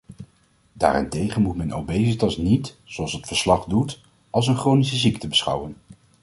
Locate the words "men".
1.55-1.71